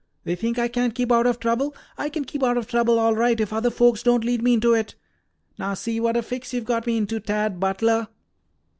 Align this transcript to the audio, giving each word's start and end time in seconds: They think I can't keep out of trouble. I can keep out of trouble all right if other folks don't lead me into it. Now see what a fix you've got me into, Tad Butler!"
They 0.23 0.35
think 0.35 0.57
I 0.57 0.67
can't 0.67 0.95
keep 0.95 1.11
out 1.11 1.27
of 1.27 1.39
trouble. 1.39 1.75
I 1.95 2.09
can 2.09 2.25
keep 2.25 2.41
out 2.41 2.57
of 2.57 2.65
trouble 2.65 2.97
all 2.97 3.13
right 3.13 3.39
if 3.39 3.53
other 3.53 3.69
folks 3.69 4.01
don't 4.01 4.23
lead 4.23 4.41
me 4.41 4.55
into 4.55 4.73
it. 4.73 4.95
Now 5.59 5.75
see 5.75 5.99
what 5.99 6.17
a 6.17 6.23
fix 6.23 6.53
you've 6.55 6.65
got 6.65 6.87
me 6.87 6.97
into, 6.97 7.19
Tad 7.19 7.59
Butler!" 7.59 8.07